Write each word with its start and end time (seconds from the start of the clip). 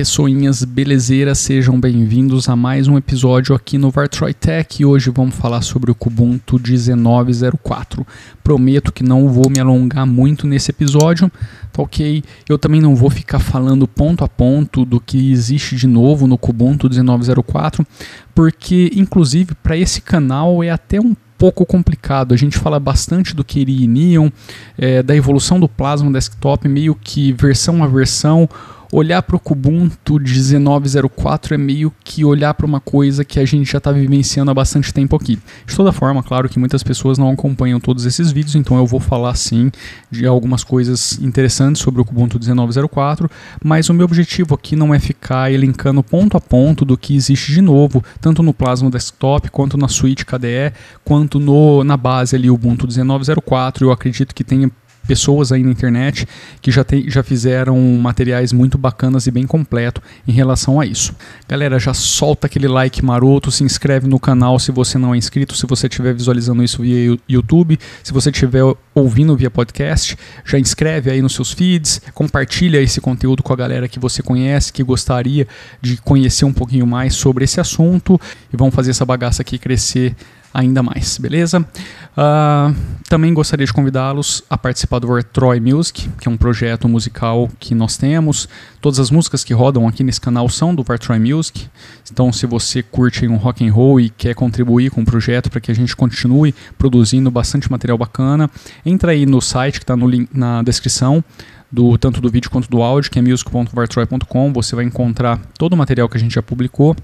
pessoinhas 0.00 0.64
belezeiras, 0.64 1.36
sejam 1.40 1.78
bem-vindos 1.78 2.48
a 2.48 2.56
mais 2.56 2.88
um 2.88 2.96
episódio 2.96 3.54
aqui 3.54 3.76
no 3.76 3.90
Vartroy 3.90 4.32
Tech. 4.32 4.82
Hoje 4.82 5.10
vamos 5.14 5.34
falar 5.34 5.60
sobre 5.60 5.90
o 5.90 5.94
Kubuntu 5.94 6.58
1904. 6.58 8.06
Prometo 8.42 8.94
que 8.94 9.04
não 9.04 9.28
vou 9.28 9.50
me 9.50 9.60
alongar 9.60 10.06
muito 10.06 10.46
nesse 10.46 10.70
episódio, 10.70 11.30
tá 11.70 11.82
ok? 11.82 12.24
Eu 12.48 12.56
também 12.56 12.80
não 12.80 12.96
vou 12.96 13.10
ficar 13.10 13.40
falando 13.40 13.86
ponto 13.86 14.24
a 14.24 14.28
ponto 14.28 14.86
do 14.86 14.98
que 14.98 15.30
existe 15.30 15.76
de 15.76 15.86
novo 15.86 16.26
no 16.26 16.38
Kubuntu 16.38 16.88
1904, 16.88 17.86
porque 18.34 18.90
inclusive 18.96 19.54
para 19.62 19.76
esse 19.76 20.00
canal 20.00 20.64
é 20.64 20.70
até 20.70 20.98
um 20.98 21.14
pouco 21.36 21.66
complicado. 21.66 22.32
A 22.32 22.38
gente 22.38 22.56
fala 22.56 22.80
bastante 22.80 23.36
do 23.36 23.44
Keri 23.44 23.86
Neon, 23.86 24.30
é, 24.78 25.02
da 25.02 25.14
evolução 25.14 25.60
do 25.60 25.68
Plasma 25.68 26.10
Desktop, 26.10 26.66
meio 26.68 26.94
que 26.94 27.34
versão 27.34 27.84
a 27.84 27.86
versão 27.86 28.48
olhar 28.92 29.22
para 29.22 29.36
o 29.36 29.40
Kubuntu 29.40 30.18
1904 30.18 31.54
é 31.54 31.58
meio 31.58 31.92
que 32.02 32.24
olhar 32.24 32.54
para 32.54 32.66
uma 32.66 32.80
coisa 32.80 33.24
que 33.24 33.38
a 33.38 33.44
gente 33.44 33.70
já 33.70 33.78
está 33.78 33.92
vivenciando 33.92 34.50
há 34.50 34.54
bastante 34.54 34.92
tempo 34.92 35.14
aqui. 35.14 35.38
De 35.66 35.76
toda 35.76 35.92
forma, 35.92 36.22
claro 36.22 36.48
que 36.48 36.58
muitas 36.58 36.82
pessoas 36.82 37.16
não 37.16 37.30
acompanham 37.30 37.78
todos 37.78 38.04
esses 38.04 38.32
vídeos, 38.32 38.56
então 38.56 38.76
eu 38.76 38.86
vou 38.86 39.00
falar 39.00 39.34
sim 39.34 39.70
de 40.10 40.26
algumas 40.26 40.64
coisas 40.64 41.18
interessantes 41.20 41.82
sobre 41.82 42.00
o 42.00 42.04
Kubuntu 42.04 42.38
1904, 42.38 43.30
mas 43.62 43.88
o 43.88 43.94
meu 43.94 44.04
objetivo 44.04 44.54
aqui 44.54 44.74
não 44.74 44.94
é 44.94 44.98
ficar 44.98 45.52
elencando 45.52 46.02
ponto 46.02 46.36
a 46.36 46.40
ponto 46.40 46.84
do 46.84 46.96
que 46.96 47.14
existe 47.14 47.52
de 47.52 47.60
novo, 47.60 48.02
tanto 48.20 48.42
no 48.42 48.52
Plasma 48.52 48.90
Desktop, 48.90 49.50
quanto 49.50 49.76
na 49.76 49.88
suite 49.88 50.26
KDE, 50.26 50.72
quanto 51.04 51.38
no, 51.38 51.84
na 51.84 51.96
base 51.96 52.34
ali 52.34 52.50
Ubuntu 52.50 52.86
1904. 52.86 53.86
Eu 53.86 53.92
acredito 53.92 54.34
que 54.34 54.42
tenha 54.42 54.70
pessoas 55.10 55.50
aí 55.50 55.64
na 55.64 55.72
internet 55.72 56.24
que 56.62 56.70
já, 56.70 56.84
tem, 56.84 57.10
já 57.10 57.20
fizeram 57.20 57.76
materiais 58.00 58.52
muito 58.52 58.78
bacanas 58.78 59.26
e 59.26 59.30
bem 59.32 59.44
completo 59.44 60.00
em 60.26 60.30
relação 60.30 60.78
a 60.78 60.86
isso. 60.86 61.12
Galera, 61.48 61.80
já 61.80 61.92
solta 61.92 62.46
aquele 62.46 62.68
like 62.68 63.04
maroto, 63.04 63.50
se 63.50 63.64
inscreve 63.64 64.06
no 64.06 64.20
canal 64.20 64.56
se 64.60 64.70
você 64.70 64.98
não 64.98 65.12
é 65.12 65.18
inscrito, 65.18 65.56
se 65.56 65.66
você 65.66 65.88
estiver 65.88 66.14
visualizando 66.14 66.62
isso 66.62 66.80
via 66.80 67.18
YouTube, 67.28 67.76
se 68.04 68.12
você 68.12 68.30
estiver 68.30 68.62
ouvindo 68.94 69.36
via 69.36 69.50
podcast, 69.50 70.16
já 70.44 70.60
inscreve 70.60 71.10
aí 71.10 71.20
nos 71.20 71.34
seus 71.34 71.50
feeds, 71.50 72.00
compartilha 72.14 72.80
esse 72.80 73.00
conteúdo 73.00 73.42
com 73.42 73.52
a 73.52 73.56
galera 73.56 73.88
que 73.88 73.98
você 73.98 74.22
conhece, 74.22 74.72
que 74.72 74.84
gostaria 74.84 75.44
de 75.82 75.96
conhecer 75.96 76.44
um 76.44 76.52
pouquinho 76.52 76.86
mais 76.86 77.16
sobre 77.16 77.42
esse 77.42 77.60
assunto 77.60 78.20
e 78.52 78.56
vamos 78.56 78.76
fazer 78.76 78.92
essa 78.92 79.04
bagaça 79.04 79.42
aqui 79.42 79.58
crescer 79.58 80.14
ainda 80.52 80.82
mais, 80.82 81.18
beleza? 81.18 81.60
Uh, 81.60 82.74
também 83.08 83.32
gostaria 83.32 83.64
de 83.64 83.72
convidá-los 83.72 84.42
a 84.50 84.58
participar 84.58 84.98
do 84.98 85.22
Troy 85.22 85.60
Music, 85.60 86.08
que 86.20 86.28
é 86.28 86.30
um 86.30 86.36
projeto 86.36 86.88
musical 86.88 87.48
que 87.58 87.74
nós 87.74 87.96
temos. 87.96 88.48
Todas 88.80 88.98
as 88.98 89.10
músicas 89.10 89.44
que 89.44 89.54
rodam 89.54 89.86
aqui 89.86 90.02
nesse 90.02 90.20
canal 90.20 90.48
são 90.48 90.74
do 90.74 90.84
Troy 90.84 91.18
Music. 91.18 91.68
Então, 92.10 92.32
se 92.32 92.46
você 92.46 92.82
curte 92.82 93.26
um 93.26 93.36
rock 93.36 93.66
and 93.66 93.72
roll 93.72 94.00
e 94.00 94.10
quer 94.10 94.34
contribuir 94.34 94.90
com 94.90 95.02
o 95.02 95.04
projeto 95.04 95.50
para 95.50 95.60
que 95.60 95.70
a 95.70 95.74
gente 95.74 95.94
continue 95.94 96.54
produzindo 96.76 97.30
bastante 97.30 97.70
material 97.70 97.96
bacana, 97.96 98.50
entra 98.84 99.12
aí 99.12 99.24
no 99.24 99.40
site 99.40 99.78
que 99.78 99.84
está 99.84 99.96
na 100.32 100.62
descrição 100.62 101.24
do 101.70 101.96
tanto 101.96 102.20
do 102.20 102.28
vídeo 102.28 102.50
quanto 102.50 102.68
do 102.68 102.82
áudio, 102.82 103.10
que 103.10 103.18
é 103.18 103.22
music.vartroy.com. 103.22 104.52
Você 104.52 104.74
vai 104.74 104.84
encontrar 104.84 105.40
todo 105.56 105.74
o 105.74 105.76
material 105.76 106.08
que 106.08 106.16
a 106.16 106.20
gente 106.20 106.34
já 106.34 106.42
publicou 106.42 106.96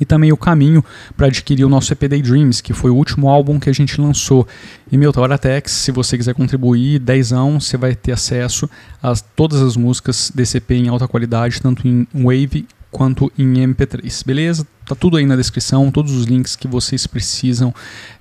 e 0.00 0.04
também 0.04 0.32
o 0.32 0.36
caminho 0.36 0.84
para 1.16 1.26
adquirir 1.26 1.64
o 1.64 1.68
nosso 1.68 1.92
EP 1.92 2.08
Day 2.08 2.22
Dreams, 2.22 2.62
que 2.62 2.72
foi 2.72 2.90
o 2.90 2.94
último 2.94 3.28
álbum 3.28 3.58
que 3.58 3.68
a 3.68 3.72
gente 3.72 4.00
lançou. 4.00 4.46
E 4.90 4.96
meu 4.96 5.12
Tauratex, 5.12 5.72
se 5.72 5.90
você 5.90 6.16
quiser 6.16 6.34
contribuir, 6.34 6.98
dezão, 6.98 7.60
você 7.60 7.76
vai 7.76 7.94
ter 7.94 8.12
acesso 8.12 8.68
a 9.02 9.14
todas 9.14 9.60
as 9.60 9.76
músicas 9.76 10.32
desse 10.34 10.58
EP 10.58 10.70
em 10.72 10.88
alta 10.88 11.06
qualidade, 11.06 11.60
tanto 11.60 11.86
em 11.86 12.06
Wave 12.14 12.66
quanto 12.90 13.30
em 13.38 13.54
MP3, 13.54 14.24
beleza? 14.24 14.66
Tá 14.86 14.94
tudo 14.94 15.18
aí 15.18 15.26
na 15.26 15.36
descrição, 15.36 15.90
todos 15.90 16.12
os 16.12 16.24
links 16.24 16.56
que 16.56 16.66
vocês 16.66 17.06
precisam 17.06 17.74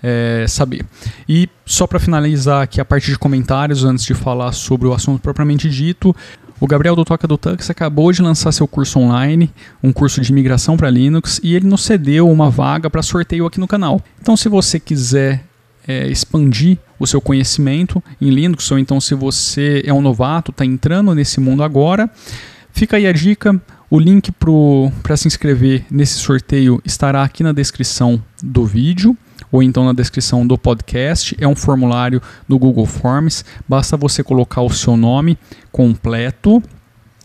é, 0.04 0.46
saber. 0.48 0.86
E 1.28 1.48
só 1.66 1.88
para 1.88 2.00
finalizar 2.00 2.64
aqui 2.64 2.82
a 2.82 2.86
parte 2.86 3.10
de 3.10 3.18
comentários, 3.18 3.86
antes 3.86 4.04
de 4.04 4.14
falar 4.14 4.52
sobre 4.52 4.88
o 4.88 4.94
assunto 4.94 5.22
propriamente 5.22 5.70
dito, 5.70 6.14
o 6.60 6.66
Gabriel 6.66 6.96
do 6.96 7.06
Toca 7.06 7.28
do 7.28 7.38
Tux 7.38 7.70
acabou 7.70 8.12
de 8.12 8.22
lançar 8.22 8.52
seu 8.52 8.68
curso 8.68 9.00
online, 9.00 9.52
um 9.84 9.94
curso 9.94 10.20
de 10.22 10.34
migração 10.34 10.76
para 10.76 10.90
Linux, 10.90 11.40
e 11.44 11.56
ele 11.56 11.68
nos 11.68 11.84
cedeu 11.84 12.30
uma 12.30 12.50
vaga 12.50 12.90
para 12.90 13.04
sorteio 13.04 13.46
aqui 13.46 13.60
no 13.60 13.68
canal. 13.68 14.02
Então, 14.20 14.36
se 14.36 14.50
você 14.50 14.80
quiser 14.80 15.44
é, 15.88 16.08
expandir 16.08 16.78
o 17.00 17.06
seu 17.06 17.22
conhecimento 17.22 18.04
em 18.20 18.30
Linux, 18.30 18.72
ou 18.72 18.80
então 18.80 19.00
se 19.00 19.14
você 19.14 19.84
é 19.86 19.94
um 19.94 20.02
novato, 20.02 20.52
está 20.52 20.66
entrando 20.66 21.14
nesse 21.14 21.40
mundo 21.40 21.62
agora, 21.64 22.10
fica 22.72 22.98
aí 22.98 23.06
a 23.06 23.12
dica. 23.12 23.60
O 23.90 24.00
link 24.00 24.34
para 25.02 25.16
se 25.16 25.28
inscrever 25.28 25.86
nesse 25.90 26.16
sorteio 26.16 26.82
estará 26.84 27.24
aqui 27.24 27.42
na 27.42 27.54
descrição 27.54 28.22
do 28.44 28.66
vídeo 28.66 29.16
ou 29.50 29.64
então 29.64 29.86
na 29.86 29.94
descrição 29.94 30.46
do 30.46 30.58
podcast. 30.58 31.38
É 31.40 31.48
um 31.48 31.56
formulário 31.56 32.22
do 32.50 32.60
Google 32.60 32.86
Forms. 32.86 33.46
Basta 33.66 33.96
você 33.96 34.22
colocar 34.22 34.62
o 34.62 34.70
seu 34.70 34.98
nome 34.98 35.38
completo 35.72 36.62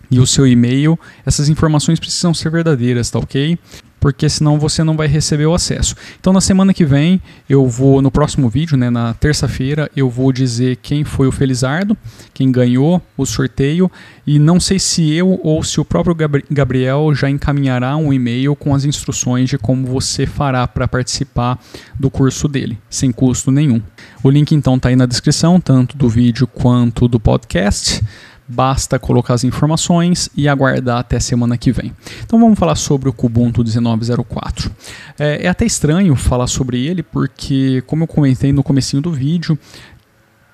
e 0.08 0.20
o 0.20 0.26
seu 0.26 0.46
e-mail. 0.46 0.96
Essas 1.26 1.48
informações 1.48 1.98
precisam 1.98 2.32
ser 2.32 2.50
verdadeiras, 2.50 3.10
tá 3.10 3.18
ok? 3.18 3.58
Porque 4.02 4.28
senão 4.28 4.58
você 4.58 4.82
não 4.82 4.96
vai 4.96 5.06
receber 5.06 5.46
o 5.46 5.54
acesso. 5.54 5.94
Então 6.18 6.32
na 6.32 6.40
semana 6.40 6.74
que 6.74 6.84
vem, 6.84 7.22
eu 7.48 7.68
vou 7.68 8.02
no 8.02 8.10
próximo 8.10 8.48
vídeo, 8.48 8.76
né, 8.76 8.90
na 8.90 9.14
terça-feira, 9.14 9.88
eu 9.96 10.10
vou 10.10 10.32
dizer 10.32 10.78
quem 10.82 11.04
foi 11.04 11.28
o 11.28 11.32
Felizardo, 11.32 11.96
quem 12.34 12.50
ganhou 12.50 13.00
o 13.16 13.24
sorteio 13.24 13.88
e 14.26 14.40
não 14.40 14.58
sei 14.58 14.80
se 14.80 15.12
eu 15.12 15.38
ou 15.44 15.62
se 15.62 15.80
o 15.80 15.84
próprio 15.84 16.16
Gabriel 16.50 17.14
já 17.14 17.30
encaminhará 17.30 17.96
um 17.96 18.12
e-mail 18.12 18.56
com 18.56 18.74
as 18.74 18.84
instruções 18.84 19.48
de 19.48 19.56
como 19.56 19.86
você 19.86 20.26
fará 20.26 20.66
para 20.66 20.88
participar 20.88 21.60
do 21.96 22.10
curso 22.10 22.48
dele, 22.48 22.76
sem 22.90 23.12
custo 23.12 23.52
nenhum. 23.52 23.80
O 24.20 24.30
link 24.30 24.52
então 24.52 24.74
está 24.74 24.88
aí 24.88 24.96
na 24.96 25.06
descrição, 25.06 25.60
tanto 25.60 25.96
do 25.96 26.08
vídeo 26.08 26.48
quanto 26.48 27.06
do 27.06 27.20
podcast. 27.20 28.02
Basta 28.46 28.98
colocar 28.98 29.34
as 29.34 29.44
informações 29.44 30.28
e 30.36 30.48
aguardar 30.48 30.98
até 30.98 31.18
semana 31.20 31.56
que 31.56 31.72
vem. 31.72 31.92
Então 32.24 32.38
vamos 32.38 32.58
falar 32.58 32.74
sobre 32.74 33.08
o 33.08 33.12
Kubuntu 33.12 33.62
1904. 33.62 34.70
É, 35.18 35.46
é 35.46 35.48
até 35.48 35.64
estranho 35.64 36.14
falar 36.16 36.46
sobre 36.46 36.84
ele 36.84 37.02
porque, 37.02 37.82
como 37.86 38.04
eu 38.04 38.08
comentei 38.08 38.52
no 38.52 38.62
comecinho 38.62 39.00
do 39.00 39.12
vídeo, 39.12 39.58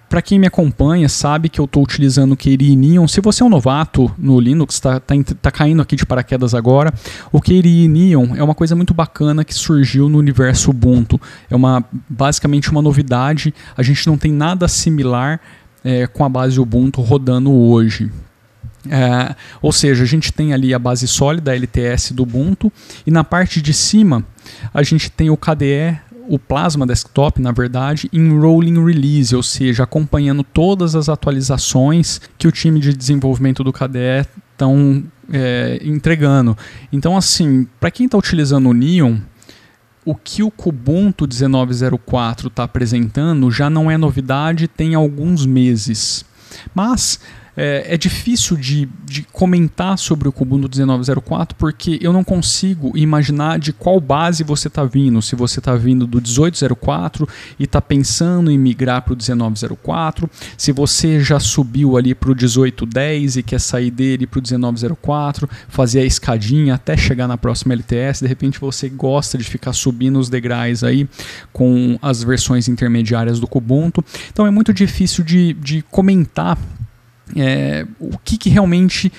para 0.08 0.22
quem 0.22 0.38
me 0.38 0.46
acompanha, 0.46 1.06
sabe 1.06 1.50
que 1.50 1.60
eu 1.60 1.66
estou 1.66 1.82
utilizando 1.82 2.32
o 2.32 2.36
Keri 2.36 2.74
Neon. 2.74 3.06
Se 3.06 3.20
você 3.20 3.42
é 3.42 3.46
um 3.46 3.50
novato 3.50 4.10
no 4.16 4.40
Linux, 4.40 4.76
está 4.76 4.98
tá, 4.98 5.14
tá 5.42 5.50
caindo 5.50 5.82
aqui 5.82 5.96
de 5.96 6.06
paraquedas 6.06 6.54
agora, 6.54 6.92
o 7.30 7.42
Keri 7.42 7.86
Neon 7.88 8.34
é 8.34 8.42
uma 8.42 8.54
coisa 8.54 8.74
muito 8.74 8.94
bacana 8.94 9.44
que 9.44 9.52
surgiu 9.52 10.08
no 10.08 10.16
universo 10.16 10.70
Ubuntu. 10.70 11.20
É 11.50 11.54
uma 11.54 11.84
basicamente 12.08 12.70
uma 12.70 12.80
novidade. 12.80 13.52
A 13.76 13.82
gente 13.82 14.06
não 14.06 14.16
tem 14.16 14.32
nada 14.32 14.66
similar 14.66 15.40
é, 15.84 16.06
com 16.06 16.24
a 16.24 16.28
base 16.28 16.60
Ubuntu 16.60 17.00
rodando 17.00 17.52
hoje. 17.52 18.10
É, 18.88 19.34
ou 19.60 19.72
seja, 19.72 20.04
a 20.04 20.06
gente 20.06 20.32
tem 20.32 20.54
ali 20.54 20.72
a 20.72 20.78
base 20.78 21.06
sólida 21.06 21.54
LTS 21.54 22.12
do 22.12 22.22
Ubuntu 22.22 22.72
e 23.06 23.10
na 23.10 23.24
parte 23.24 23.60
de 23.60 23.74
cima 23.74 24.24
a 24.72 24.82
gente 24.82 25.10
tem 25.10 25.28
o 25.28 25.36
KDE, 25.36 25.98
o 26.28 26.38
Plasma 26.38 26.86
Desktop, 26.86 27.40
na 27.40 27.52
verdade, 27.52 28.08
em 28.12 28.38
rolling 28.38 28.84
release, 28.84 29.34
ou 29.34 29.42
seja, 29.42 29.82
acompanhando 29.82 30.42
todas 30.42 30.94
as 30.94 31.08
atualizações 31.08 32.20
que 32.36 32.46
o 32.46 32.52
time 32.52 32.80
de 32.80 32.94
desenvolvimento 32.94 33.64
do 33.64 33.72
KDE 33.72 34.26
estão 34.52 35.02
é, 35.32 35.80
entregando. 35.82 36.56
Então, 36.92 37.16
assim, 37.16 37.66
para 37.80 37.90
quem 37.90 38.06
está 38.06 38.16
utilizando 38.18 38.68
o 38.68 38.74
Neon, 38.74 39.18
o 40.08 40.14
que 40.14 40.42
o 40.42 40.50
Kubuntu 40.50 41.28
1904 41.28 42.48
está 42.48 42.64
apresentando 42.64 43.50
já 43.50 43.68
não 43.68 43.90
é 43.90 43.98
novidade, 43.98 44.66
tem 44.66 44.94
alguns 44.94 45.44
meses. 45.44 46.24
Mas 46.74 47.20
é, 47.60 47.94
é 47.94 47.96
difícil 47.96 48.56
de, 48.56 48.88
de, 49.04 49.24
comentar 49.32 49.98
sobre 49.98 50.28
o 50.28 50.32
Kubuntu 50.32 50.68
1904 50.72 51.56
porque 51.56 51.98
eu 52.00 52.12
não 52.12 52.22
consigo 52.22 52.96
imaginar 52.96 53.58
de 53.58 53.72
qual 53.72 54.00
base 54.00 54.44
você 54.44 54.68
está 54.68 54.84
vindo. 54.84 55.20
Se 55.20 55.34
você 55.34 55.58
está 55.58 55.74
vindo 55.74 56.06
do 56.06 56.18
1804 56.18 57.28
e 57.58 57.64
está 57.64 57.82
pensando 57.82 58.48
em 58.48 58.56
migrar 58.56 59.02
para 59.02 59.12
o 59.12 59.16
1904, 59.16 60.30
se 60.56 60.70
você 60.70 61.18
já 61.18 61.40
subiu 61.40 61.96
ali 61.96 62.14
para 62.14 62.30
o 62.30 62.34
1810 62.34 63.38
e 63.38 63.42
quer 63.42 63.58
sair 63.58 63.90
dele 63.90 64.24
para 64.24 64.38
o 64.38 64.42
1904, 64.42 65.50
fazer 65.68 66.00
a 66.02 66.04
escadinha 66.04 66.76
até 66.76 66.96
chegar 66.96 67.26
na 67.26 67.36
próxima 67.36 67.74
LTS, 67.74 68.20
de 68.20 68.28
repente 68.28 68.60
você 68.60 68.88
gosta 68.88 69.36
de 69.36 69.42
ficar 69.42 69.72
subindo 69.72 70.20
os 70.20 70.28
degraus 70.28 70.84
aí 70.84 71.08
com 71.52 71.98
as 72.00 72.22
versões 72.22 72.68
intermediárias 72.68 73.40
do 73.40 73.48
Kubuntu. 73.48 74.04
Então 74.32 74.46
é 74.46 74.50
muito 74.50 74.72
difícil 74.72 75.24
de, 75.24 75.54
de 75.54 75.82
comentar 75.82 76.56
é, 77.36 77.86
o 77.98 78.16
que, 78.18 78.38
que 78.38 78.48
realmente 78.48 79.12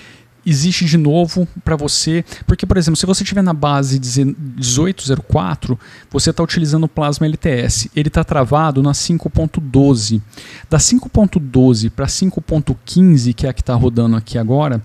existe 0.49 0.85
de 0.85 0.97
novo 0.97 1.47
para 1.63 1.75
você, 1.75 2.23
porque 2.47 2.65
por 2.65 2.77
exemplo, 2.77 2.97
se 2.97 3.05
você 3.05 3.23
estiver 3.23 3.43
na 3.43 3.53
base 3.53 3.99
1804, 3.99 5.79
você 6.09 6.29
está 6.31 6.43
utilizando 6.43 6.85
o 6.85 6.89
Plasma 6.89 7.25
LTS, 7.25 7.89
ele 7.95 8.07
está 8.07 8.23
travado 8.23 8.81
na 8.81 8.91
5.12. 8.91 10.21
Da 10.69 10.77
5.12 10.77 11.89
para 11.89 12.05
5.15, 12.05 13.33
que 13.33 13.45
é 13.45 13.49
a 13.49 13.53
que 13.53 13.61
está 13.61 13.75
rodando 13.75 14.15
aqui 14.15 14.37
agora, 14.37 14.81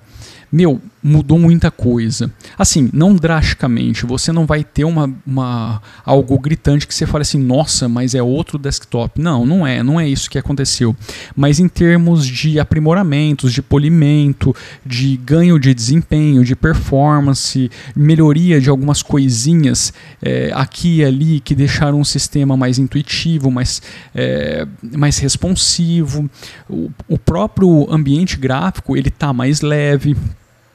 meu, 0.55 0.81
mudou 1.03 1.37
muita 1.37 1.69
coisa. 1.69 2.33
Assim, 2.57 2.89
não 2.93 3.15
drasticamente, 3.15 4.07
você 4.07 4.31
não 4.31 4.47
vai 4.47 4.63
ter 4.63 4.85
uma, 4.85 5.13
uma 5.27 5.83
algo 6.05 6.39
gritante 6.39 6.87
que 6.87 6.95
você 6.95 7.07
fale 7.07 7.23
assim, 7.23 7.39
nossa, 7.39 7.89
mas 7.89 8.15
é 8.15 8.23
outro 8.23 8.57
desktop. 8.57 9.21
Não, 9.21 9.45
não 9.45 9.67
é, 9.67 9.83
não 9.83 10.01
é 10.01 10.09
isso 10.09 10.31
que 10.31 10.39
aconteceu. 10.39 10.95
Mas 11.35 11.59
em 11.59 11.69
termos 11.69 12.25
de 12.25 12.61
aprimoramentos, 12.61 13.53
de 13.53 13.61
polimento, 13.61 14.55
de 14.87 15.17
ganho 15.17 15.54
de 15.59 15.75
desempenho, 15.75 16.45
de 16.45 16.55
performance, 16.55 17.71
melhoria 17.95 18.61
de 18.61 18.69
algumas 18.71 19.03
coisinhas 19.03 19.93
é, 20.23 20.51
aqui 20.55 20.97
e 20.97 21.05
ali 21.05 21.41
que 21.41 21.55
deixaram 21.55 22.01
o 22.01 22.05
sistema 22.05 22.57
mais 22.57 22.79
intuitivo, 22.79 23.51
mais, 23.51 23.83
é, 24.15 24.67
mais 24.97 25.19
responsivo. 25.19 26.29
O, 26.69 26.91
o 27.09 27.19
próprio 27.19 27.87
ambiente 27.93 28.37
gráfico 28.37 28.97
ele 28.97 29.09
está 29.09 29.33
mais 29.33 29.61
leve. 29.61 30.17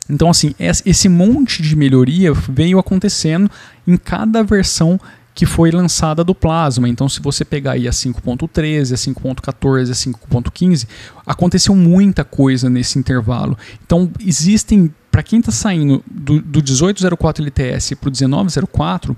Então, 0.10 0.30
assim, 0.30 0.56
esse 0.58 1.08
monte 1.08 1.62
de 1.62 1.76
melhoria 1.76 2.34
veio 2.34 2.80
acontecendo 2.80 3.50
em 3.88 3.96
cada 3.96 4.44
versão 4.44 5.00
que 5.34 5.46
foi 5.46 5.72
lançada 5.72 6.24
do 6.24 6.36
Plasma. 6.36 6.88
Então, 6.90 7.08
se 7.08 7.22
você 7.22 7.46
pegar 7.46 7.74
aí 7.74 7.88
a 7.88 7.92
5.13, 7.92 8.94
a 8.94 8.96
5.14, 8.96 9.90
a 9.90 9.94
5.15, 9.94 10.88
aconteceu 11.26 11.76
muita 11.76 12.24
coisa 12.24 12.70
nesse 12.70 13.00
intervalo. 13.00 13.58
Então, 13.86 14.12
existem, 14.20 14.94
para 15.12 15.24
quem 15.24 15.40
está 15.40 15.52
saindo 15.52 16.04
do, 16.10 16.42
do 16.42 16.60
1804 16.60 17.44
LTS 17.44 17.96
para 17.96 18.10
o 18.10 18.12
1904, 18.12 19.16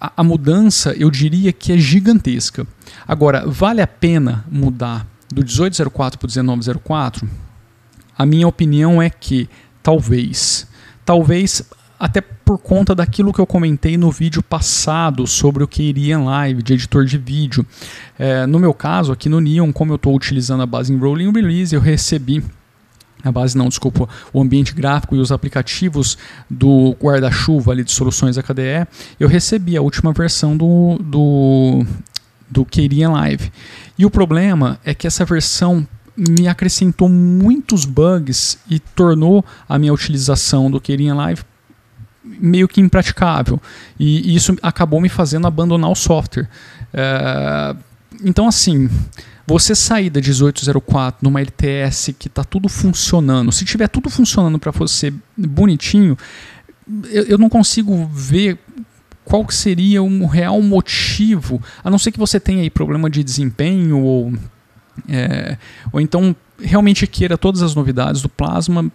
a, 0.00 0.12
a 0.16 0.24
mudança 0.24 0.94
eu 0.94 1.10
diria 1.10 1.52
que 1.52 1.72
é 1.72 1.78
gigantesca. 1.78 2.66
Agora, 3.06 3.44
vale 3.46 3.82
a 3.82 3.86
pena 3.86 4.44
mudar 4.50 5.06
do 5.28 5.42
1804 5.42 6.18
para 6.18 6.26
o 6.26 6.30
1904? 6.30 7.28
A 8.16 8.24
minha 8.24 8.46
opinião 8.46 9.02
é 9.02 9.10
que 9.10 9.48
Talvez. 9.82 10.66
Talvez 11.04 11.62
até 11.98 12.20
por 12.52 12.58
conta 12.58 12.94
daquilo 12.94 13.32
que 13.32 13.40
eu 13.40 13.46
comentei 13.46 13.96
no 13.96 14.10
vídeo 14.10 14.42
passado 14.42 15.26
sobre 15.26 15.64
o 15.64 15.68
que 15.68 15.82
iria 15.82 16.16
em 16.16 16.22
live 16.22 16.62
de 16.62 16.74
editor 16.74 17.06
de 17.06 17.16
vídeo. 17.16 17.64
É, 18.18 18.44
no 18.44 18.58
meu 18.58 18.74
caso, 18.74 19.10
aqui 19.10 19.26
no 19.26 19.40
Neon, 19.40 19.72
como 19.72 19.92
eu 19.92 19.96
estou 19.96 20.14
utilizando 20.14 20.62
a 20.62 20.66
base 20.66 20.92
em 20.92 20.98
Rolling 20.98 21.32
Release, 21.32 21.74
eu 21.74 21.80
recebi 21.80 22.44
a 23.24 23.32
base 23.32 23.56
não, 23.56 23.68
desculpa, 23.68 24.06
o 24.34 24.42
ambiente 24.42 24.74
gráfico 24.74 25.16
e 25.16 25.18
os 25.18 25.32
aplicativos 25.32 26.18
do 26.50 26.94
guarda-chuva 27.00 27.72
ali 27.72 27.84
de 27.84 27.92
soluções 27.92 28.36
KDE, 28.36 28.86
eu 29.18 29.28
recebi 29.28 29.74
a 29.74 29.80
última 29.80 30.12
versão 30.12 30.54
do, 30.54 30.98
do, 31.00 31.86
do 32.50 32.66
Keyrian 32.66 33.12
Live. 33.12 33.50
E 33.96 34.04
o 34.04 34.10
problema 34.10 34.78
é 34.84 34.92
que 34.92 35.06
essa 35.06 35.24
versão 35.24 35.86
me 36.14 36.48
acrescentou 36.48 37.08
muitos 37.08 37.86
bugs 37.86 38.58
e 38.68 38.78
tornou 38.78 39.42
a 39.66 39.78
minha 39.78 39.94
utilização 39.94 40.70
do 40.70 40.78
Keyring 40.78 41.12
Live 41.12 41.44
meio 42.24 42.68
que 42.68 42.80
impraticável. 42.80 43.60
E 43.98 44.34
isso 44.34 44.56
acabou 44.62 45.00
me 45.00 45.08
fazendo 45.08 45.46
abandonar 45.46 45.90
o 45.90 45.94
software. 45.94 46.48
É, 46.92 47.74
então, 48.24 48.46
assim, 48.46 48.88
você 49.46 49.74
sair 49.74 50.10
da 50.10 50.20
1804 50.20 51.18
numa 51.22 51.40
LTS 51.40 52.14
que 52.18 52.28
está 52.28 52.44
tudo 52.44 52.68
funcionando, 52.68 53.50
se 53.50 53.64
tiver 53.64 53.88
tudo 53.88 54.08
funcionando 54.08 54.58
para 54.58 54.70
você 54.70 55.12
bonitinho, 55.36 56.16
eu, 57.10 57.24
eu 57.24 57.38
não 57.38 57.48
consigo 57.48 58.06
ver 58.06 58.58
qual 59.24 59.48
seria 59.50 60.02
um 60.02 60.26
real 60.26 60.60
motivo, 60.62 61.62
a 61.82 61.90
não 61.90 61.98
ser 61.98 62.12
que 62.12 62.18
você 62.18 62.40
tenha 62.40 62.62
aí 62.62 62.70
problema 62.70 63.08
de 63.08 63.22
desempenho 63.22 64.00
ou 64.00 64.32
é, 65.08 65.56
ou 65.90 66.00
então 66.00 66.36
realmente 66.60 67.06
queira 67.06 67.38
todas 67.38 67.62
as 67.62 67.74
novidades 67.74 68.20
do 68.20 68.28
Plasma 68.28 68.90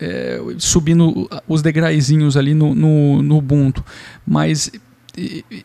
é, 0.00 0.40
subindo 0.58 1.28
os 1.48 1.62
degraizinhos 1.62 2.36
ali 2.36 2.54
no, 2.54 2.74
no, 2.74 3.22
no 3.22 3.38
Ubuntu. 3.38 3.84
Mas 4.26 4.70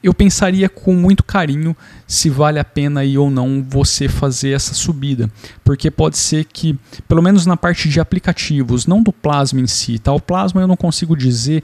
eu 0.02 0.14
pensaria 0.14 0.70
com 0.70 0.94
muito 0.94 1.24
carinho 1.24 1.76
se 2.08 2.30
vale 2.30 2.58
a 2.58 2.64
pena 2.64 3.02
aí 3.02 3.18
ou 3.18 3.30
não 3.30 3.64
você 3.68 4.08
fazer 4.08 4.52
essa 4.52 4.74
subida, 4.74 5.30
porque 5.64 5.92
pode 5.92 6.18
ser 6.18 6.46
que, 6.46 6.78
pelo 7.08 7.22
menos 7.22 7.46
na 7.46 7.58
parte 7.58 7.90
de 7.90 8.00
aplicativos, 8.00 8.88
não 8.88 9.04
do 9.04 9.12
Plasma 9.12 9.60
em 9.60 9.68
si, 9.68 10.00
tá? 10.00 10.14
O 10.14 10.22
Plasma 10.22 10.62
eu 10.62 10.68
não 10.68 10.78
consigo 10.78 11.18
dizer 11.18 11.64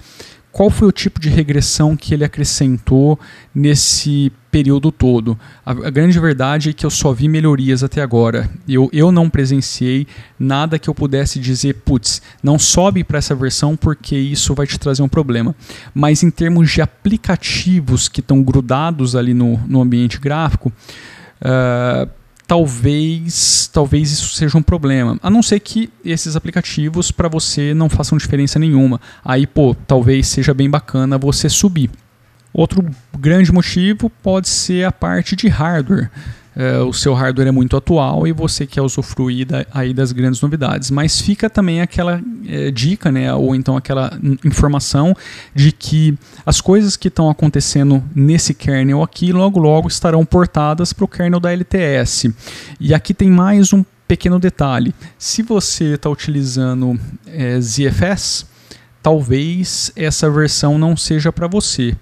qual 0.58 0.72
foi 0.72 0.88
o 0.88 0.92
tipo 0.92 1.20
de 1.20 1.30
regressão 1.30 1.96
que 1.96 2.16
ele 2.16 2.26
acrescentou 2.26 3.20
nesse 3.54 4.32
período 4.50 4.92
todo. 4.92 5.38
A, 5.64 5.70
a, 5.70 5.90
grande 5.92 6.20
verdade 6.20 6.72
é 6.72 6.74
que 6.74 6.84
eu 6.84 6.90
só 6.90 7.14
vi 7.14 7.28
melhorias 7.28 7.84
até 7.84 8.02
agora. 8.02 8.50
Eu, 8.68 8.90
eu 8.92 9.12
não 9.12 9.30
presenciei 9.30 10.08
nada 10.40 10.80
que 10.80 10.90
eu 10.90 10.96
pudesse 10.96 11.38
dizer, 11.38 11.76
putz, 11.86 12.24
não 12.42 12.58
sobe 12.58 13.04
para 13.04 13.20
essa 13.20 13.36
versão 13.36 13.78
porque 13.78 14.18
isso 14.18 14.56
vai 14.56 14.66
te 14.66 14.80
trazer 14.80 15.04
um 15.04 15.08
problema. 15.08 15.56
Mas 15.94 16.24
em 16.24 16.32
termos 16.32 16.72
de 16.72 16.82
aplicativos 16.82 18.10
que 18.10 18.20
estão 18.20 18.42
grudados 18.42 19.16
ali 19.16 19.36
no, 19.36 19.60
no 19.68 19.80
ambiente 19.80 20.20
gráfico, 20.20 20.74
uh, 21.40 22.10
talvez 22.48 23.70
talvez 23.72 24.12
isso 24.12 24.34
seja 24.34 24.58
um 24.58 24.64
problema. 24.64 25.20
A 25.22 25.30
não 25.30 25.44
ser 25.44 25.60
que 25.60 25.90
esses 26.04 26.36
aplicativos 26.36 27.12
para 27.12 27.28
você 27.28 27.74
não 27.74 27.90
façam 27.90 28.18
diferença 28.18 28.58
nenhuma. 28.58 29.00
Aí, 29.24 29.46
pô, 29.46 29.76
talvez 29.86 30.28
seja 30.28 30.54
bem 30.54 30.70
bacana 30.70 31.18
você 31.18 31.50
subir. 31.50 31.92
Outro 32.54 32.84
grande 33.20 33.52
motivo 33.52 34.10
pode 34.10 34.48
ser 34.48 34.86
a 34.86 34.92
parte 34.92 35.36
de 35.36 35.48
hardware. 35.48 36.10
É, 36.60 36.80
o 36.80 36.92
seu 36.92 37.14
hardware 37.14 37.50
é 37.50 37.52
muito 37.52 37.78
atual 37.78 38.26
e 38.26 38.32
você 38.32 38.66
quer 38.66 38.82
usufruir 38.82 39.46
da, 39.46 39.64
aí 39.72 39.94
das 39.94 40.12
grandes 40.12 40.42
novidades. 40.42 40.90
Mas 40.90 41.22
fica 41.22 41.52
também 41.52 41.82
aquela 41.82 42.20
é, 42.48 42.72
dica, 42.72 43.12
né, 43.12 43.32
ou 43.32 43.54
então 43.54 43.78
aquela 43.78 44.12
informação 44.44 45.16
de 45.54 45.72
que 45.72 46.18
as 46.44 46.60
coisas 46.60 46.98
que 46.98 47.10
estão 47.10 47.30
acontecendo 47.30 48.04
nesse 48.16 48.56
kernel 48.56 49.04
aqui 49.04 49.32
logo 49.32 49.60
logo 49.60 49.88
estarão 49.88 50.26
portadas 50.26 50.92
para 50.92 51.06
o 51.06 51.08
kernel 51.08 51.40
da 51.40 51.52
LTS. 51.52 52.34
E 52.80 52.92
aqui 52.92 53.14
tem 53.14 53.30
mais 53.30 53.72
um 53.72 53.86
pequeno 54.08 54.40
detalhe: 54.40 54.96
se 55.16 55.44
você 55.44 55.94
está 55.94 56.10
utilizando 56.10 57.00
é, 57.28 57.62
ZFS, 57.62 58.48
talvez 59.04 59.92
essa 59.96 60.28
versão 60.28 60.80
não 60.80 60.98
seja 60.98 61.32
para 61.32 61.48
você 61.48 61.96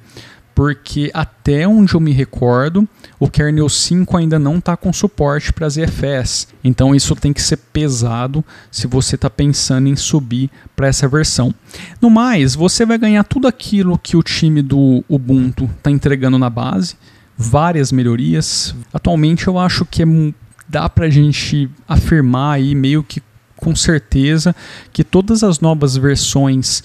porque 0.56 1.12
até 1.14 1.68
onde 1.68 1.94
eu 1.94 2.00
me 2.00 2.14
recordo, 2.14 2.88
o 3.20 3.30
kernel 3.30 3.68
5 3.68 4.16
ainda 4.16 4.40
não 4.40 4.58
está 4.58 4.78
com 4.78 4.94
suporte 4.94 5.52
para 5.52 5.68
ZFS. 5.68 6.48
Então 6.64 6.96
isso 6.96 7.14
tem 7.14 7.34
que 7.34 7.42
ser 7.42 7.58
pesado 7.58 8.44
se 8.72 8.88
você 8.88 9.16
está 9.16 9.30
pensando 9.30 9.90
em 9.90 9.98
subir 9.98 10.50
para 10.74 10.88
essa 10.88 11.10
versão. 11.10 11.54
No 12.02 12.10
mais, 12.10 12.56
você 12.56 12.86
vai 12.86 12.98
ganhar 12.98 13.26
tudo 13.26 13.50
aquilo 13.50 14.00
que 14.00 14.16
o 14.16 14.24
time 14.24 14.62
do 14.62 15.04
Ubuntu 15.10 15.66
está 15.78 15.92
entregando 15.92 16.40
na 16.40 16.50
base, 16.50 16.96
várias 17.38 17.92
melhorias. 17.92 18.74
Atualmente 18.94 19.48
eu 19.48 19.60
acho 19.60 19.84
que 19.86 20.04
é, 20.04 20.06
dá 20.70 20.88
para 20.88 21.08
a 21.08 21.10
gente 21.10 21.70
afirmar 21.86 22.54
aí 22.54 22.74
meio 22.74 23.04
que 23.04 23.22
com 23.58 23.76
certeza 23.76 24.56
que 24.94 25.04
todas 25.04 25.44
as 25.44 25.60
novas 25.60 25.98
versões 25.98 26.82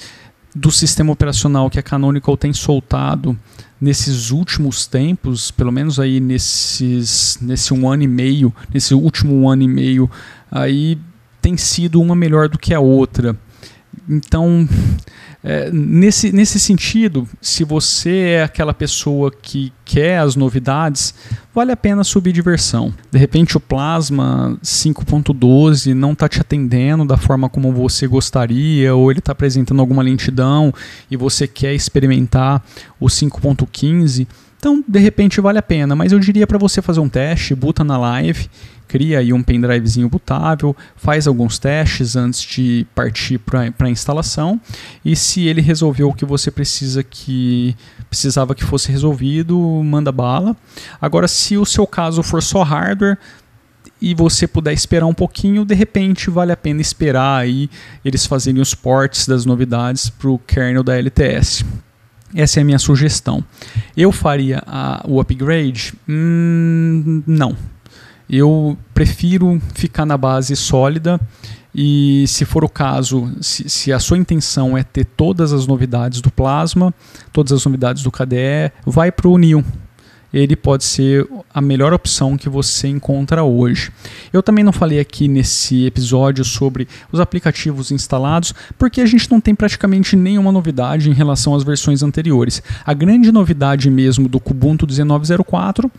do 0.54 0.70
sistema 0.70 1.12
operacional 1.12 1.70
que 1.70 1.78
a 1.78 1.82
Canonical 1.82 2.36
tem 2.36 2.52
soltado 2.52 3.38
nesses 3.80 4.30
últimos 4.30 4.86
tempos, 4.86 5.50
pelo 5.50 5.72
menos 5.72 5.98
aí 5.98 6.20
nesses, 6.20 7.38
nesse 7.40 7.72
um 7.72 7.88
ano 7.88 8.02
e 8.02 8.08
meio, 8.08 8.54
nesse 8.72 8.94
último 8.94 9.48
ano 9.48 9.62
e 9.62 9.68
meio, 9.68 10.10
aí 10.50 10.98
tem 11.40 11.56
sido 11.56 12.00
uma 12.00 12.14
melhor 12.14 12.48
do 12.48 12.58
que 12.58 12.74
a 12.74 12.80
outra. 12.80 13.36
Então, 14.08 14.68
é, 15.42 15.70
nesse, 15.70 16.32
nesse 16.32 16.60
sentido, 16.60 17.26
se 17.40 17.64
você 17.64 18.34
é 18.36 18.42
aquela 18.42 18.74
pessoa 18.74 19.30
que 19.30 19.72
quer 19.84 20.18
as 20.18 20.36
novidades, 20.36 21.14
vale 21.54 21.72
a 21.72 21.76
pena 21.76 22.04
subir 22.04 22.32
de 22.32 22.42
versão. 22.42 22.92
De 23.10 23.18
repente 23.18 23.56
o 23.56 23.60
Plasma 23.60 24.58
5.12 24.62 25.94
não 25.94 26.12
está 26.12 26.28
te 26.28 26.40
atendendo 26.40 27.06
da 27.06 27.16
forma 27.16 27.48
como 27.48 27.72
você 27.72 28.06
gostaria, 28.06 28.94
ou 28.94 29.10
ele 29.10 29.20
está 29.20 29.32
apresentando 29.32 29.80
alguma 29.80 30.02
lentidão 30.02 30.74
e 31.10 31.16
você 31.16 31.48
quer 31.48 31.74
experimentar 31.74 32.62
o 32.98 33.06
5.15 33.06 34.26
então, 34.60 34.84
de 34.86 34.98
repente, 34.98 35.40
vale 35.40 35.58
a 35.58 35.62
pena, 35.62 35.96
mas 35.96 36.12
eu 36.12 36.18
diria 36.18 36.46
para 36.46 36.58
você 36.58 36.82
fazer 36.82 37.00
um 37.00 37.08
teste, 37.08 37.54
buta 37.54 37.82
na 37.82 37.96
live, 37.96 38.46
cria 38.90 39.20
aí 39.20 39.32
um 39.32 39.40
pendrivezinho 39.40 40.08
bootável, 40.08 40.76
faz 40.96 41.28
alguns 41.28 41.60
testes 41.60 42.16
antes 42.16 42.40
de 42.40 42.84
partir 42.92 43.38
para 43.38 43.72
a 43.78 43.88
instalação 43.88 44.60
e 45.04 45.14
se 45.14 45.46
ele 45.46 45.60
resolveu 45.60 46.08
o 46.08 46.12
que 46.12 46.24
você 46.24 46.50
precisa 46.50 47.04
que 47.04 47.76
precisava 48.08 48.52
que 48.52 48.64
fosse 48.64 48.90
resolvido, 48.90 49.56
manda 49.84 50.10
bala. 50.10 50.56
Agora, 51.00 51.28
se 51.28 51.56
o 51.56 51.64
seu 51.64 51.86
caso 51.86 52.20
for 52.20 52.42
só 52.42 52.64
hardware, 52.64 53.16
e 54.02 54.14
você 54.14 54.46
puder 54.46 54.72
esperar 54.72 55.06
um 55.06 55.12
pouquinho, 55.12 55.62
de 55.62 55.74
repente 55.74 56.30
vale 56.30 56.50
a 56.50 56.56
pena 56.56 56.80
esperar 56.80 57.38
aí 57.38 57.68
eles 58.02 58.24
fazerem 58.24 58.60
os 58.60 58.74
ports 58.74 59.26
das 59.28 59.44
novidades 59.44 60.08
para 60.08 60.30
o 60.30 60.38
kernel 60.38 60.82
da 60.82 60.96
LTS. 60.96 61.64
Essa 62.34 62.60
é 62.60 62.62
a 62.62 62.64
minha 62.64 62.78
sugestão. 62.78 63.44
Eu 63.94 64.10
faria 64.10 64.62
a, 64.66 65.04
o 65.06 65.20
upgrade? 65.20 65.92
Hum, 66.08 67.22
não. 67.26 67.54
Eu 68.30 68.78
prefiro 68.94 69.60
ficar 69.74 70.06
na 70.06 70.16
base 70.16 70.54
sólida 70.54 71.20
e, 71.74 72.24
se 72.28 72.44
for 72.44 72.64
o 72.64 72.68
caso, 72.68 73.32
se, 73.40 73.68
se, 73.68 73.92
a 73.92 73.98
sua 73.98 74.16
intenção 74.16 74.78
é 74.78 74.84
ter 74.84 75.04
todas 75.04 75.52
as 75.52 75.66
novidades 75.66 76.20
do 76.20 76.30
Plasma, 76.30 76.94
todas 77.32 77.52
as 77.52 77.64
novidades 77.64 78.04
do 78.04 78.10
KDE, 78.10 78.72
vai 78.86 79.10
para 79.10 79.28
o 79.28 79.36
Neon 79.36 79.62
ele 80.32 80.54
pode 80.54 80.84
ser 80.84 81.26
a 81.52 81.60
melhor 81.60 81.92
opção 81.92 82.36
que 82.36 82.48
você 82.48 82.88
encontra 82.88 83.42
hoje. 83.42 83.90
Eu 84.32 84.42
também 84.42 84.64
não 84.64 84.72
falei 84.72 85.00
aqui 85.00 85.26
nesse 85.26 85.86
episódio 85.86 86.44
sobre 86.44 86.86
os 87.10 87.18
aplicativos 87.18 87.90
instalados, 87.90 88.54
porque 88.78 89.00
a 89.00 89.06
gente 89.06 89.30
não 89.30 89.40
tem 89.40 89.54
praticamente 89.54 90.14
nenhuma 90.14 90.52
novidade 90.52 91.10
em 91.10 91.14
relação 91.14 91.54
às 91.54 91.64
versões 91.64 92.02
anteriores. 92.02 92.62
A 92.84 92.94
grande 92.94 93.32
novidade 93.32 93.90
mesmo 93.90 94.28
do 94.28 94.38
Kubuntu 94.38 94.86
1904 94.86 95.90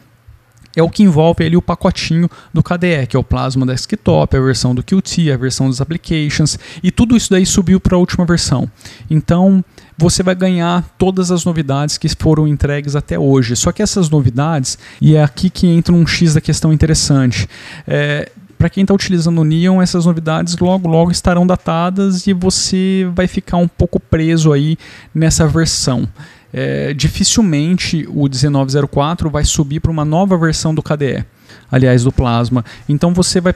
é 0.75 0.81
o 0.81 0.89
que 0.89 1.03
envolve 1.03 1.43
ali 1.43 1.57
o 1.57 1.61
pacotinho 1.61 2.29
do 2.53 2.63
KDE, 2.63 3.07
que 3.07 3.15
é 3.15 3.19
o 3.19 3.23
Plasma 3.23 3.65
Desktop, 3.65 4.35
a 4.35 4.39
versão 4.39 4.73
do 4.73 4.83
Qt, 4.83 5.31
a 5.31 5.37
versão 5.37 5.67
dos 5.67 5.81
applications, 5.81 6.57
e 6.81 6.91
tudo 6.91 7.15
isso 7.15 7.29
daí 7.29 7.45
subiu 7.45 7.79
para 7.79 7.95
a 7.95 7.99
última 7.99 8.25
versão. 8.25 8.69
Então, 9.09 9.63
você 9.97 10.23
vai 10.23 10.35
ganhar 10.35 10.83
todas 10.97 11.31
as 11.31 11.45
novidades 11.45 11.97
que 11.97 12.07
foram 12.09 12.47
entregues 12.47 12.95
até 12.95 13.19
hoje. 13.19 13.55
Só 13.55 13.71
que 13.71 13.83
essas 13.83 14.09
novidades, 14.09 14.77
e 14.99 15.15
é 15.15 15.23
aqui 15.23 15.49
que 15.49 15.67
entra 15.67 15.93
um 15.93 16.07
X 16.07 16.33
da 16.33 16.41
questão 16.41 16.73
interessante, 16.73 17.47
é, 17.87 18.31
para 18.57 18.69
quem 18.69 18.83
está 18.83 18.93
utilizando 18.93 19.41
o 19.41 19.43
Neon, 19.43 19.81
essas 19.81 20.05
novidades 20.05 20.55
logo 20.57 20.87
logo 20.87 21.09
estarão 21.09 21.47
datadas 21.47 22.27
e 22.27 22.33
você 22.33 23.09
vai 23.15 23.27
ficar 23.27 23.57
um 23.57 23.67
pouco 23.67 23.99
preso 23.99 24.53
aí 24.53 24.77
nessa 25.15 25.47
versão. 25.47 26.07
É, 26.53 26.93
dificilmente 26.93 28.05
o 28.10 28.24
1904 28.24 29.29
vai 29.29 29.46
subir 29.46 29.79
para 29.79 29.91
uma 29.91 30.03
nova 30.03 30.38
versão 30.38 30.75
do 30.75 30.84
KDE, 30.84 31.25
aliás 31.72 32.03
do 32.03 32.12
Plasma. 32.12 32.65
Então 32.89 33.13
você 33.13 33.39
vai 33.39 33.55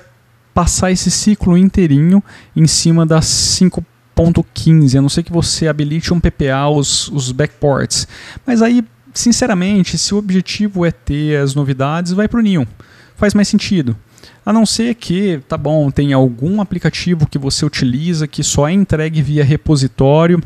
passar 0.54 0.92
esse 0.92 1.12
ciclo 1.12 1.58
inteirinho 1.58 2.24
em 2.56 2.66
cima 2.66 3.06
das 3.06 3.26
5 3.26 3.84
1.15, 4.16 4.98
a 4.98 5.02
não 5.02 5.10
ser 5.10 5.24
que 5.24 5.32
você 5.32 5.68
habilite 5.68 6.14
um 6.14 6.20
PPA, 6.20 6.70
os, 6.70 7.10
os 7.10 7.32
backports. 7.32 8.08
Mas 8.46 8.62
aí, 8.62 8.84
sinceramente, 9.14 9.98
se 9.98 10.16
o 10.16 10.18
objetivo 10.18 10.86
é 10.86 10.92
ter 10.92 11.38
as 11.38 11.54
novidades, 11.54 12.14
vai 12.14 12.28
para 12.28 12.40
o 12.40 12.44
Neon. 12.44 12.66
Faz 13.18 13.34
mais 13.34 13.48
sentido. 13.48 13.96
A 14.46 14.54
não 14.54 14.66
ser 14.66 14.96
que, 14.96 15.42
tá 15.48 15.58
bom, 15.58 15.92
tem 15.92 16.14
algum 16.14 16.62
aplicativo 16.62 17.28
que 17.28 17.38
você 17.38 17.66
utiliza 17.66 18.28
que 18.28 18.44
só 18.44 18.68
é 18.68 18.72
entregue 18.72 19.22
via 19.22 19.44
repositório 19.44 20.42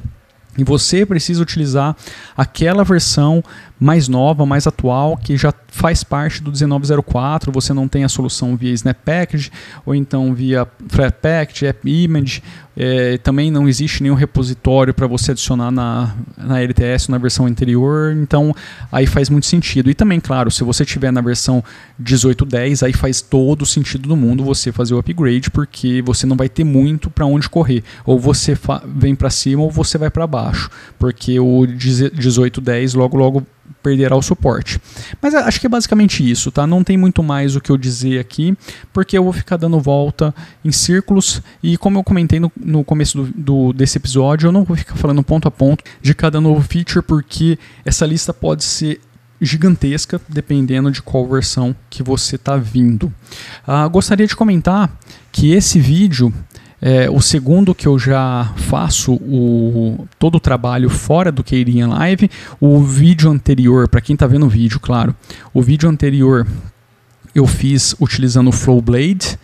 e 0.58 0.64
você 0.64 1.06
precisa 1.06 1.42
utilizar 1.42 1.96
aquela 2.36 2.84
versão 2.84 3.44
mais 3.80 4.08
nova, 4.08 4.46
mais 4.46 4.68
atual, 4.68 5.16
que 5.16 5.38
já 5.38 5.54
faz 5.68 6.04
parte 6.04 6.44
do 6.44 6.52
1904, 6.52 7.52
você 7.52 7.74
não 7.74 7.88
tem 7.88 8.04
a 8.04 8.10
solução 8.10 8.58
via 8.58 8.74
Snap 8.74 8.98
Package, 9.06 9.52
ou 9.86 9.96
então 9.96 10.34
via 10.34 10.68
Flatpak, 10.90 11.66
App 11.66 11.90
Image, 11.90 12.44
é, 12.82 13.18
também 13.18 13.52
não 13.52 13.68
existe 13.68 14.02
nenhum 14.02 14.16
repositório 14.16 14.94
para 14.94 15.06
você 15.06 15.32
adicionar 15.32 15.70
na, 15.70 16.16
na 16.38 16.62
LTS 16.62 17.10
na 17.10 17.18
versão 17.18 17.46
anterior, 17.46 18.14
então 18.14 18.56
aí 18.90 19.06
faz 19.06 19.30
muito 19.30 19.48
sentido. 19.48 19.90
E 19.90 19.94
também, 19.94 20.18
claro, 20.18 20.50
se 20.50 20.64
você 20.64 20.86
tiver 20.86 21.12
na 21.12 21.20
versão 21.20 21.62
18.10, 22.02 22.86
aí 22.86 22.94
faz 22.94 23.22
todo 23.22 23.64
o 23.64 23.66
sentido 23.66 24.08
do 24.08 24.16
mundo 24.16 24.46
você 24.46 24.72
fazer 24.72 24.94
o 24.94 24.98
upgrade, 24.98 25.52
porque 25.52 26.02
você 26.02 26.26
não 26.26 26.38
vai 26.38 26.48
ter 26.48 26.64
muito 26.64 27.10
para 27.10 27.26
onde 27.26 27.50
correr. 27.50 27.84
Ou 28.06 28.18
você 28.18 28.58
vem 28.86 29.14
para 29.14 29.30
cima 29.30 29.62
ou 29.62 29.70
você 29.70 29.98
vai 29.98 30.10
para 30.10 30.26
baixo, 30.26 30.70
porque 30.98 31.38
o 31.38 31.68
18.10 31.68 32.96
logo 32.96 33.18
logo 33.18 33.46
perderá 33.82 34.16
o 34.16 34.22
suporte. 34.22 34.80
Mas 35.22 35.34
acho 35.34 35.60
que 35.60 35.66
é 35.66 35.70
basicamente 35.70 36.30
isso, 36.30 36.52
tá? 36.52 36.68
Não 36.68 36.84
tem 36.84 36.98
muito 36.98 37.24
mais 37.24 37.56
o 37.56 37.62
que 37.62 37.70
eu 37.70 37.78
dizer 37.78 38.20
aqui, 38.20 38.58
porque 38.94 39.18
eu 39.18 39.24
vou 39.24 39.34
ficar 39.34 39.58
dando 39.58 39.80
volta 39.80 40.34
em 40.64 40.72
círculos 40.72 41.42
e 41.62 41.78
como 41.78 41.98
eu 41.98 42.04
comentei 42.04 42.40
no, 42.40 42.52
no 42.60 42.84
começo 42.84 43.24
do, 43.24 43.32
do, 43.36 43.74
desse 43.74 43.98
episódio, 43.98 44.48
eu 44.48 44.52
não 44.52 44.64
vou 44.64 44.76
ficar 44.76 44.96
falando 44.96 45.24
ponto 45.24 45.48
a 45.48 45.52
ponto 45.52 45.84
de 46.02 46.14
cada 46.14 46.42
novo 46.42 46.62
feature, 46.62 47.04
porque 47.06 47.58
essa 47.86 48.06
lista 48.06 48.34
pode 48.34 48.64
ser 48.64 49.02
gigantesca, 49.42 50.20
dependendo 50.28 50.92
de 50.92 51.02
qual 51.02 51.28
versão 51.28 51.76
que 51.90 52.04
você 52.04 52.36
está 52.36 52.58
vindo. 52.58 53.14
Ah, 53.66 53.88
gostaria 53.88 54.28
de 54.28 54.36
comentar 54.36 54.92
que 55.32 55.52
esse 55.52 55.80
vídeo 55.80 56.34
é, 56.82 57.10
o 57.10 57.22
segundo 57.22 57.76
que 57.76 57.88
eu 57.88 58.00
já 58.00 58.52
faço 58.56 59.14
o, 59.14 60.08
todo 60.18 60.36
o 60.36 60.40
trabalho 60.40 60.90
fora 60.90 61.32
do 61.32 61.44
Keirinha 61.44 61.88
Live. 61.88 62.30
O 62.60 62.82
vídeo 62.82 63.30
anterior, 63.30 63.88
para 63.88 64.02
quem 64.02 64.14
está 64.14 64.26
vendo 64.26 64.46
o 64.46 64.50
vídeo, 64.50 64.80
claro, 64.80 65.14
o 65.54 65.62
vídeo 65.62 65.90
anterior 65.90 66.48
eu 67.36 67.46
fiz 67.46 67.96
utilizando 68.00 68.48
o 68.48 68.54
Flowblade. 68.54 69.38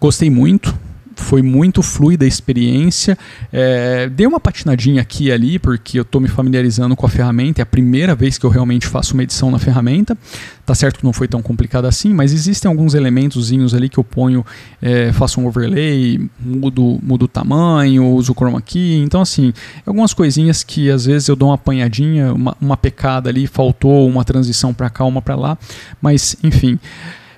Gostei 0.00 0.30
muito, 0.30 0.74
foi 1.20 1.42
muito 1.42 1.82
fluida 1.82 2.24
a 2.24 2.28
experiência. 2.28 3.16
É, 3.52 4.08
dei 4.08 4.26
uma 4.26 4.40
patinadinha 4.40 5.02
aqui 5.02 5.24
e 5.24 5.32
ali, 5.32 5.58
porque 5.58 5.98
eu 5.98 6.02
estou 6.02 6.20
me 6.20 6.28
familiarizando 6.28 6.96
com 6.96 7.06
a 7.06 7.08
ferramenta, 7.08 7.60
é 7.60 7.64
a 7.64 7.66
primeira 7.66 8.14
vez 8.14 8.38
que 8.38 8.44
eu 8.44 8.50
realmente 8.50 8.86
faço 8.86 9.14
uma 9.14 9.22
edição 9.22 9.50
na 9.50 9.58
ferramenta. 9.58 10.16
Tá 10.64 10.74
certo 10.74 10.98
que 10.98 11.04
não 11.04 11.12
foi 11.12 11.26
tão 11.26 11.42
complicado 11.42 11.86
assim, 11.86 12.14
mas 12.14 12.32
existem 12.32 12.68
alguns 12.68 12.94
elementozinhos 12.94 13.74
ali 13.74 13.88
que 13.88 13.98
eu 13.98 14.04
ponho, 14.04 14.44
é, 14.80 15.12
faço 15.12 15.40
um 15.40 15.46
overlay, 15.46 16.20
mudo, 16.38 16.98
mudo 17.02 17.24
o 17.24 17.28
tamanho, 17.28 18.06
uso 18.06 18.32
o 18.32 18.34
chroma 18.34 18.60
key. 18.60 18.98
Então, 18.98 19.20
assim, 19.20 19.52
algumas 19.84 20.14
coisinhas 20.14 20.62
que 20.62 20.90
às 20.90 21.06
vezes 21.06 21.28
eu 21.28 21.36
dou 21.36 21.48
uma 21.48 21.56
apanhadinha, 21.56 22.32
uma, 22.32 22.56
uma 22.60 22.76
pecada 22.76 23.28
ali, 23.28 23.46
faltou 23.46 24.08
uma 24.08 24.24
transição 24.24 24.72
para 24.72 24.88
cá, 24.88 25.04
uma 25.04 25.20
para 25.20 25.34
lá, 25.34 25.58
mas 26.00 26.36
enfim. 26.42 26.78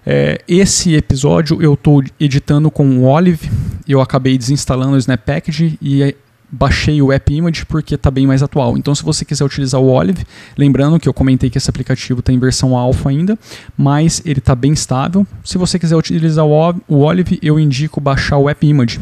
É, 0.05 0.41
esse 0.49 0.95
episódio 0.95 1.63
eu 1.63 1.75
estou 1.75 2.03
editando 2.19 2.71
com 2.71 2.87
o 2.99 3.05
Olive, 3.05 3.51
eu 3.87 4.01
acabei 4.01 4.37
desinstalando 4.37 4.95
o 4.95 4.99
Snap 4.99 5.21
Package 5.21 5.79
e 5.81 6.15
baixei 6.53 7.01
o 7.01 7.11
App 7.11 7.33
Image 7.33 7.65
porque 7.65 7.95
está 7.95 8.11
bem 8.11 8.27
mais 8.27 8.43
atual. 8.43 8.77
Então, 8.77 8.95
se 8.95 9.03
você 9.03 9.25
quiser 9.25 9.45
utilizar 9.45 9.81
o 9.81 9.89
Olive, 9.89 10.27
lembrando 10.57 11.01
que 11.01 11.09
eu 11.09 11.15
comentei 11.15 11.49
que 11.49 11.57
esse 11.57 11.71
aplicativo 11.71 12.21
está 12.21 12.31
em 12.31 12.39
versão 12.39 12.77
alfa 12.77 13.09
ainda, 13.09 13.39
mas 13.77 14.21
ele 14.27 14.39
está 14.39 14.55
bem 14.55 14.73
estável. 14.73 15.27
Se 15.43 15.57
você 15.57 15.79
quiser 15.79 15.97
utilizar 15.97 16.45
o 16.45 16.99
Olive, 16.99 17.39
eu 17.41 17.59
indico 17.59 18.01
baixar 18.01 18.37
o 18.37 18.51
App 18.51 18.67
Image. 18.67 19.01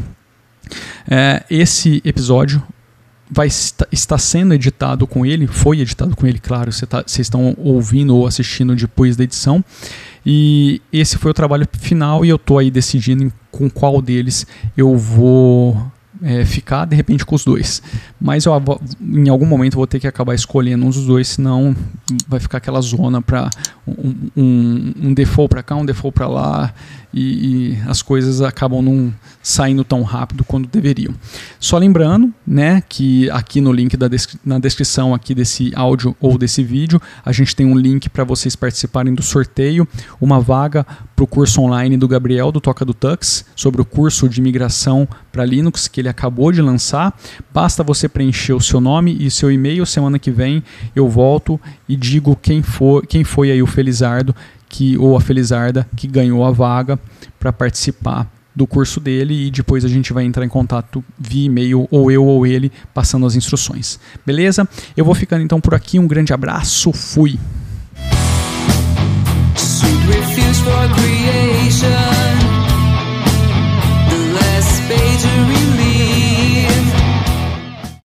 É, 1.09 1.43
esse 1.49 2.01
episódio 2.05 2.63
vai 3.29 3.47
estar 3.47 4.17
sendo 4.17 4.53
editado 4.53 5.07
com 5.07 5.25
ele, 5.25 5.47
foi 5.47 5.79
editado 5.79 6.15
com 6.15 6.27
ele, 6.27 6.37
claro, 6.37 6.71
vocês 6.71 6.87
tá, 6.89 7.03
estão 7.07 7.55
ouvindo 7.57 8.15
ou 8.15 8.27
assistindo 8.27 8.75
depois 8.75 9.15
da 9.15 9.23
edição. 9.23 9.63
E 10.25 10.81
esse 10.91 11.17
foi 11.17 11.31
o 11.31 11.33
trabalho 11.33 11.67
final 11.71 12.23
e 12.23 12.29
eu 12.29 12.35
estou 12.35 12.59
aí 12.59 12.69
decidindo 12.69 13.31
com 13.51 13.69
qual 13.69 14.01
deles 14.01 14.45
eu 14.77 14.95
vou 14.97 15.75
é, 16.21 16.45
ficar 16.45 16.85
de 16.85 16.95
repente 16.95 17.25
com 17.25 17.35
os 17.35 17.43
dois. 17.43 17.81
Mas 18.19 18.45
eu, 18.45 18.53
em 19.01 19.29
algum 19.29 19.45
momento 19.45 19.75
vou 19.75 19.87
ter 19.87 19.99
que 19.99 20.07
acabar 20.07 20.35
escolhendo 20.35 20.85
um 20.85 20.89
dos 20.89 21.05
dois, 21.05 21.27
senão 21.29 21.75
vai 22.27 22.39
ficar 22.39 22.59
aquela 22.59 22.81
zona 22.81 23.21
para 23.21 23.49
um, 23.87 24.15
um, 24.35 24.93
um 25.03 25.13
default 25.13 25.49
para 25.49 25.63
cá, 25.63 25.75
um 25.75 25.85
default 25.85 26.13
para 26.13 26.27
lá 26.27 26.73
e, 27.13 27.73
e, 27.73 27.81
as 27.87 28.01
coisas 28.01 28.41
acabam 28.41 28.81
não 28.81 29.13
saindo 29.43 29.83
tão 29.83 30.01
rápido 30.03 30.43
quanto 30.43 30.69
deveriam. 30.69 31.13
Só 31.59 31.77
lembrando, 31.77 32.33
né, 32.45 32.81
que 32.87 33.29
aqui 33.31 33.59
no 33.59 33.71
link 33.71 33.97
da 33.97 34.07
descri 34.07 34.39
na 34.45 34.59
descrição 34.59 35.13
aqui 35.13 35.35
desse 35.35 35.71
áudio 35.75 36.15
ou 36.19 36.37
desse 36.37 36.63
vídeo, 36.63 37.01
a 37.25 37.31
gente 37.31 37.55
tem 37.55 37.65
um 37.65 37.75
link 37.75 38.07
para 38.07 38.23
vocês 38.23 38.55
participarem 38.55 39.13
do 39.13 39.21
sorteio, 39.21 39.87
uma 40.21 40.39
vaga 40.39 40.85
para 41.15 41.23
o 41.23 41.27
curso 41.27 41.61
online 41.61 41.97
do 41.97 42.07
Gabriel 42.07 42.51
do 42.51 42.61
Toca 42.61 42.85
do 42.85 42.93
Tux 42.93 43.45
sobre 43.55 43.81
o 43.81 43.85
curso 43.85 44.29
de 44.29 44.41
migração 44.41 45.07
para 45.31 45.45
Linux 45.45 45.87
que 45.87 46.01
ele 46.01 46.09
acabou 46.09 46.51
de 46.51 46.61
lançar. 46.61 47.17
Basta 47.53 47.83
você 47.83 48.07
preencher 48.07 48.53
o 48.53 48.61
seu 48.61 48.79
nome 48.79 49.15
e 49.19 49.29
seu 49.29 49.51
e-mail. 49.51 49.85
Semana 49.85 50.17
que 50.17 50.31
vem 50.31 50.63
eu 50.95 51.09
volto 51.09 51.59
e 51.87 51.95
digo 51.95 52.35
quem 52.35 52.61
for, 52.61 53.05
quem 53.05 53.23
foi 53.23 53.51
aí 53.51 53.61
o 53.61 53.67
Felizardo 53.71 54.35
que 54.69 54.97
ou 54.97 55.17
a 55.17 55.21
Felizarda 55.21 55.87
que 55.95 56.07
ganhou 56.07 56.45
a 56.45 56.51
vaga 56.51 56.99
para 57.39 57.51
participar 57.51 58.31
do 58.55 58.67
curso 58.67 58.99
dele 58.99 59.47
e 59.47 59.51
depois 59.51 59.85
a 59.85 59.87
gente 59.87 60.11
vai 60.13 60.25
entrar 60.25 60.45
em 60.45 60.49
contato 60.49 61.03
via 61.17 61.45
e-mail 61.45 61.87
ou 61.89 62.11
eu 62.11 62.25
ou 62.25 62.45
ele 62.45 62.71
passando 62.93 63.25
as 63.25 63.35
instruções. 63.35 63.99
Beleza? 64.25 64.67
Eu 64.95 65.05
vou 65.05 65.15
ficando 65.15 65.43
então 65.43 65.61
por 65.61 65.73
aqui. 65.73 65.97
Um 65.97 66.07
grande 66.07 66.33
abraço. 66.33 66.91
Fui. 66.91 67.39
Sweet 69.55 70.31